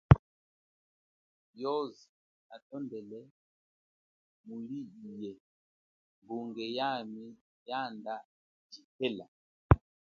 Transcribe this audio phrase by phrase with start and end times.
[1.61, 2.01] Yoze
[2.47, 3.19] natondele,
[4.45, 4.79] muli
[5.11, 5.31] iye,
[6.25, 7.25] bungeyami
[7.69, 8.13] yanda
[8.71, 9.25] chihela.